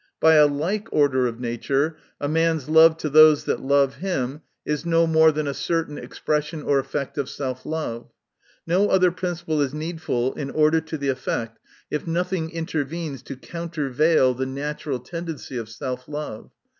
By 0.19 0.33
a 0.33 0.47
like 0.47 0.87
order 0.91 1.27
of 1.27 1.39
nature, 1.39 1.95
a 2.19 2.27
man's 2.27 2.67
love 2.67 2.97
to 2.97 3.07
those 3.11 3.43
that 3.45 3.59
love 3.61 3.97
him, 3.97 4.41
is 4.65 4.83
no 4.83 5.05
more 5.05 5.31
than 5.31 5.45
a 5.45 5.53
certain 5.53 5.99
ex 5.99 6.17
pression 6.17 6.63
or 6.63 6.79
effect 6.79 7.19
of 7.19 7.29
self 7.29 7.67
love. 7.67 8.09
No 8.65 8.87
other 8.89 9.11
principle 9.11 9.61
is 9.61 9.75
needful 9.75 10.33
in 10.33 10.49
order 10.49 10.81
to 10.81 10.97
the 10.97 11.09
effect, 11.09 11.59
if 11.91 12.07
nothing 12.07 12.49
intervenes 12.49 13.21
to 13.21 13.35
countervail 13.37 14.33
the 14.33 14.47
natural 14.47 14.97
tendency 14.97 15.55
of 15.55 15.69
self 15.69 16.07
love. 16.07 16.49